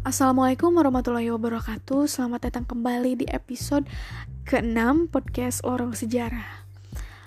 [0.00, 2.08] Assalamualaikum warahmatullahi wabarakatuh.
[2.08, 3.84] Selamat datang kembali di episode
[4.48, 6.64] ke-6 podcast Lorong Sejarah.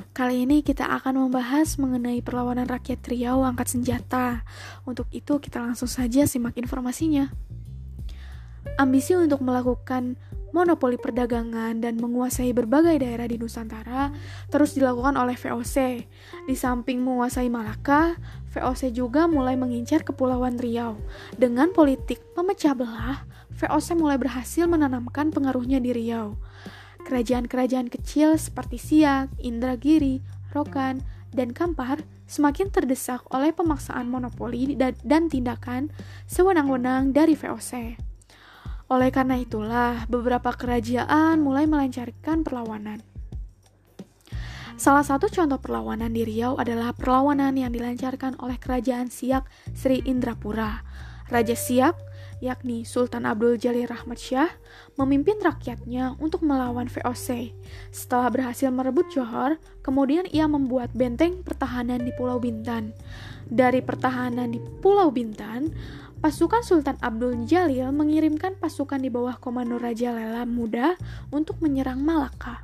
[0.09, 4.41] Kali ini kita akan membahas mengenai perlawanan rakyat Riau angkat senjata.
[4.89, 7.29] Untuk itu kita langsung saja simak informasinya.
[8.82, 10.18] Ambisi untuk melakukan
[10.54, 14.13] monopoli perdagangan dan menguasai berbagai daerah di Nusantara
[14.54, 16.05] terus dilakukan oleh VOC.
[16.45, 18.15] Di samping menguasai Malaka,
[18.54, 21.01] VOC juga mulai mengincar Kepulauan Riau.
[21.36, 23.25] Dengan politik memecah belah,
[23.57, 26.37] VOC mulai berhasil menanamkan pengaruhnya di Riau.
[27.04, 30.23] Kerajaan-kerajaan kecil seperti Siak, Indragiri,
[30.56, 35.89] Rokan, dan Kampar semakin terdesak oleh pemaksaan monopoli dan tindakan
[36.30, 38.12] sewenang-wenang dari VOC.
[38.94, 43.02] Oleh karena itulah, beberapa kerajaan mulai melancarkan perlawanan.
[44.78, 50.86] Salah satu contoh perlawanan di Riau adalah perlawanan yang dilancarkan oleh kerajaan Siak Sri Indrapura.
[51.25, 51.98] Raja Siak,
[52.38, 54.52] yakni Sultan Abdul Jalil Rahmat Syah,
[55.02, 57.50] memimpin rakyatnya untuk melawan VOC.
[57.89, 62.94] Setelah berhasil merebut Johor, kemudian ia membuat benteng pertahanan di Pulau Bintan.
[63.50, 65.72] Dari pertahanan di Pulau Bintan,
[66.24, 70.96] Pasukan Sultan Abdul Jalil mengirimkan pasukan di bawah komando Raja Lela Muda
[71.36, 72.64] untuk menyerang Malaka.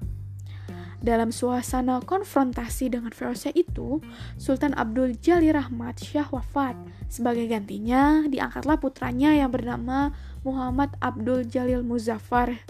[1.03, 3.99] Dalam suasana konfrontasi dengan VOC itu,
[4.39, 6.79] Sultan Abdul Jalil Rahmat Syah wafat.
[7.11, 10.15] Sebagai gantinya, diangkatlah putranya yang bernama
[10.47, 12.63] Muhammad Abdul Jalil Muzaffar.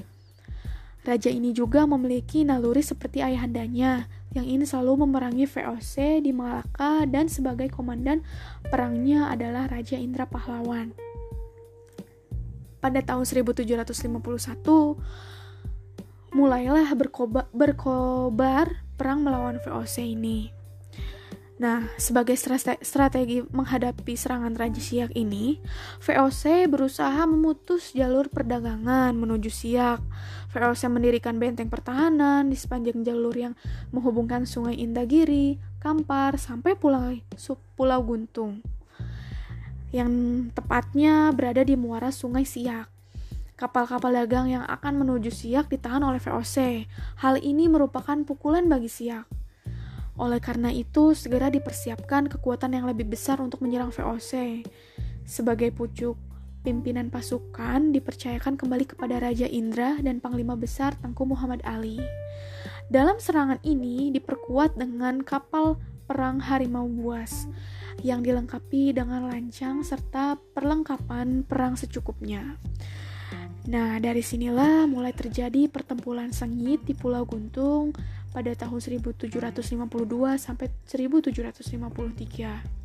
[1.05, 7.25] Raja ini juga memiliki naluri seperti ayahandanya, yang ini selalu memerangi VOC di Malaka dan
[7.25, 8.21] sebagai komandan
[8.69, 10.93] perangnya adalah Raja Indra Pahlawan.
[12.79, 13.89] Pada tahun 1751,
[16.31, 20.58] mulailah berkobar, berkobar perang melawan VOC ini.
[21.59, 22.39] Nah, sebagai
[22.79, 25.59] strategi menghadapi serangan Raja Siak ini,
[25.99, 29.99] VOC berusaha memutus jalur perdagangan menuju Siak.
[30.55, 33.59] VOC mendirikan benteng pertahanan di sepanjang jalur yang
[33.91, 37.11] menghubungkan Sungai Indagiri, Kampar, sampai Pulau,
[37.75, 38.63] Pulau Guntung.
[39.91, 40.11] Yang
[40.55, 42.87] tepatnya berada di muara Sungai Siak.
[43.59, 46.87] Kapal-kapal dagang yang akan menuju Siak ditahan oleh VOC.
[47.19, 49.38] Hal ini merupakan pukulan bagi Siak
[50.19, 54.67] oleh karena itu, segera dipersiapkan kekuatan yang lebih besar untuk menyerang VOC.
[55.23, 56.19] Sebagai pucuk,
[56.61, 62.03] pimpinan pasukan dipercayakan kembali kepada Raja Indra dan Panglima Besar Tengku Muhammad Ali.
[62.91, 67.47] Dalam serangan ini diperkuat dengan kapal perang Harimau Buas
[68.01, 72.57] yang dilengkapi dengan lancang serta perlengkapan perang secukupnya.
[73.69, 77.93] Nah, dari sinilah mulai terjadi pertempuran sengit di Pulau Guntung
[78.29, 79.85] pada tahun 1752
[80.37, 82.79] sampai 1753.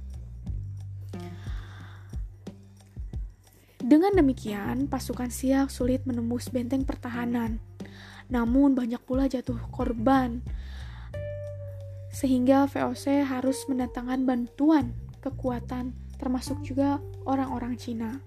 [3.85, 7.61] Dengan demikian, pasukan Siak sulit menembus benteng pertahanan.
[8.33, 10.41] Namun banyak pula jatuh korban
[12.15, 18.23] sehingga VOC harus mendatangkan bantuan kekuatan termasuk juga orang-orang Cina.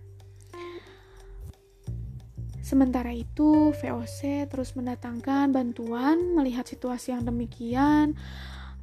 [2.68, 8.20] Sementara itu, VOC terus mendatangkan bantuan melihat situasi yang demikian.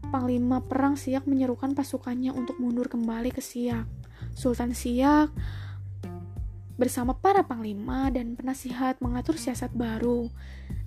[0.09, 3.85] Panglima Perang Siak menyerukan pasukannya untuk mundur kembali ke Siak.
[4.33, 5.29] Sultan Siak
[6.81, 10.33] bersama para panglima dan penasihat mengatur siasat baru.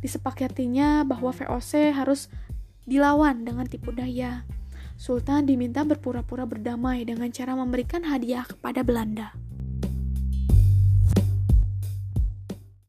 [0.02, 2.34] Disepakatinya bahwa VOC harus
[2.90, 4.42] dilawan dengan tipu daya.
[4.98, 9.38] Sultan diminta berpura-pura berdamai dengan cara memberikan hadiah kepada Belanda.